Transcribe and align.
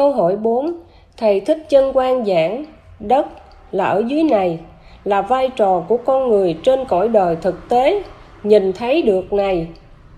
Câu 0.00 0.12
hỏi 0.12 0.36
4. 0.36 0.72
Thầy 1.16 1.40
thích 1.40 1.58
chân 1.68 1.90
quan 1.94 2.24
giảng, 2.24 2.64
đất 3.00 3.26
là 3.70 3.84
ở 3.84 4.02
dưới 4.06 4.22
này, 4.22 4.58
là 5.04 5.22
vai 5.22 5.48
trò 5.56 5.84
của 5.88 5.96
con 5.96 6.28
người 6.28 6.56
trên 6.62 6.84
cõi 6.84 7.08
đời 7.08 7.36
thực 7.42 7.68
tế, 7.68 8.02
nhìn 8.42 8.72
thấy 8.72 9.02
được 9.02 9.32
này. 9.32 9.66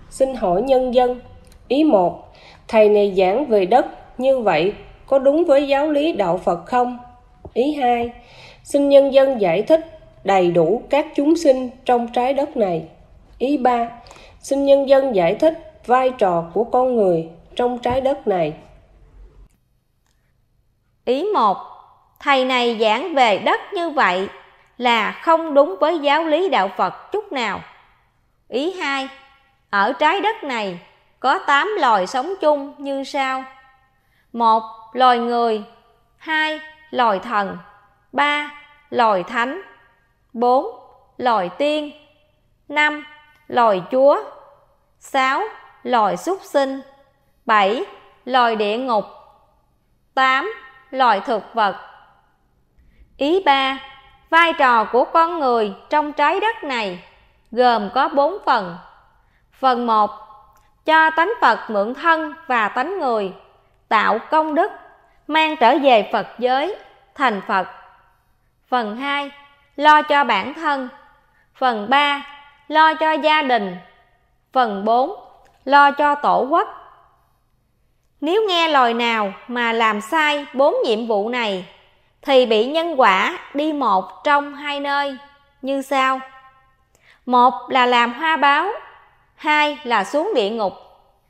Xin 0.09 0.35
hỏi 0.35 0.61
nhân 0.61 0.93
dân. 0.93 1.19
Ý 1.67 1.83
1. 1.83 2.33
Thầy 2.67 2.89
này 2.89 3.13
giảng 3.17 3.45
về 3.45 3.65
đất, 3.65 3.85
như 4.17 4.39
vậy 4.39 4.73
có 5.07 5.19
đúng 5.19 5.45
với 5.45 5.67
giáo 5.67 5.87
lý 5.87 6.13
đạo 6.13 6.37
Phật 6.37 6.65
không? 6.65 6.97
Ý 7.53 7.73
2. 7.73 8.11
Xin 8.63 8.89
nhân 8.89 9.13
dân 9.13 9.41
giải 9.41 9.61
thích 9.61 9.85
đầy 10.23 10.51
đủ 10.51 10.81
các 10.89 11.07
chúng 11.15 11.35
sinh 11.35 11.69
trong 11.85 12.07
trái 12.13 12.33
đất 12.33 12.57
này. 12.57 12.83
Ý 13.37 13.57
3. 13.57 13.89
Xin 14.39 14.65
nhân 14.65 14.89
dân 14.89 15.15
giải 15.15 15.35
thích 15.35 15.53
vai 15.85 16.09
trò 16.17 16.45
của 16.53 16.63
con 16.63 16.95
người 16.95 17.27
trong 17.55 17.77
trái 17.79 18.01
đất 18.01 18.27
này. 18.27 18.53
Ý 21.05 21.25
1. 21.33 21.57
Thầy 22.19 22.45
này 22.45 22.77
giảng 22.81 23.15
về 23.15 23.37
đất 23.37 23.73
như 23.73 23.89
vậy 23.89 24.29
là 24.77 25.11
không 25.11 25.53
đúng 25.53 25.75
với 25.79 25.99
giáo 25.99 26.23
lý 26.23 26.49
đạo 26.49 26.69
Phật 26.77 27.11
chút 27.11 27.31
nào. 27.31 27.59
Ý 28.47 28.73
2. 28.73 29.09
Ở 29.69 29.93
trái 29.93 30.21
đất 30.21 30.43
này 30.43 30.79
có 31.19 31.39
8 31.47 31.69
loài 31.79 32.07
sống 32.07 32.33
chung 32.41 32.73
như 32.77 33.03
sau. 33.03 33.43
1. 34.33 34.63
Loài 34.93 35.19
người 35.19 35.63
2. 36.17 36.59
Loài 36.91 37.19
thần 37.19 37.57
3. 38.11 38.51
Loài 38.89 39.23
thánh 39.23 39.61
4. 40.33 40.65
Loài 41.17 41.49
tiên 41.49 41.91
5. 42.67 43.05
Loài 43.47 43.81
chúa 43.91 44.23
6. 44.99 45.41
Loài 45.83 46.17
súc 46.17 46.39
sinh 46.43 46.81
7. 47.45 47.85
Loài 48.25 48.55
địa 48.55 48.77
ngục 48.77 49.05
8. 50.13 50.53
Loài 50.93 51.19
thực 51.19 51.53
vật 51.53 51.75
Ý 53.17 53.43
ba, 53.45 53.79
Vai 54.29 54.53
trò 54.53 54.83
của 54.83 55.05
con 55.05 55.39
người 55.39 55.73
trong 55.89 56.13
trái 56.13 56.39
đất 56.39 56.63
này 56.63 57.03
gồm 57.51 57.89
có 57.93 58.07
bốn 58.07 58.37
phần. 58.45 58.77
Phần 59.59 59.87
một, 59.87 60.11
Cho 60.85 61.09
tánh 61.09 61.33
Phật 61.41 61.59
mượn 61.69 61.93
thân 61.93 62.33
và 62.47 62.67
tánh 62.67 62.99
người, 62.99 63.33
tạo 63.89 64.19
công 64.31 64.55
đức, 64.55 64.71
mang 65.27 65.55
trở 65.55 65.77
về 65.83 66.09
Phật 66.13 66.27
giới, 66.39 66.75
thành 67.15 67.41
Phật. 67.47 67.67
Phần 68.67 68.97
hai, 68.97 69.31
lo 69.75 70.01
cho 70.01 70.23
bản 70.23 70.53
thân. 70.53 70.89
Phần 71.55 71.89
ba, 71.89 72.25
lo 72.67 72.93
cho 72.93 73.11
gia 73.11 73.41
đình. 73.41 73.77
Phần 74.51 74.85
bốn, 74.85 75.15
lo 75.65 75.91
cho 75.91 76.15
tổ 76.15 76.47
quốc. 76.49 76.82
Nếu 78.23 78.41
nghe 78.47 78.67
lời 78.67 78.93
nào 78.93 79.33
mà 79.47 79.73
làm 79.73 80.01
sai 80.01 80.45
bốn 80.53 80.75
nhiệm 80.85 81.07
vụ 81.07 81.29
này, 81.29 81.65
thì 82.21 82.45
bị 82.45 82.65
nhân 82.65 82.99
quả 82.99 83.39
đi 83.53 83.73
một 83.73 84.23
trong 84.23 84.55
hai 84.55 84.79
nơi 84.79 85.17
như 85.61 85.81
sau. 85.81 86.19
Một 87.25 87.53
là 87.69 87.85
làm 87.85 88.13
hoa 88.13 88.37
báo, 88.37 88.67
hai 89.35 89.77
là 89.83 90.03
xuống 90.03 90.31
địa 90.35 90.49
ngục, 90.49 90.73